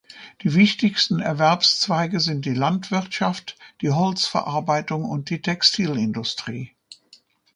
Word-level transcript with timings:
Die 0.41 0.55
wichtigsten 0.55 1.19
Erwerbszweige 1.19 2.19
sind 2.19 2.45
die 2.45 2.55
Landwirtschaft, 2.55 3.55
die 3.81 3.91
Holzverarbeitung 3.91 5.03
und 5.05 5.29
die 5.29 5.43
Textilindustrie. 5.43 6.71